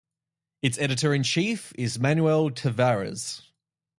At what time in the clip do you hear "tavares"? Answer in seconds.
2.49-3.43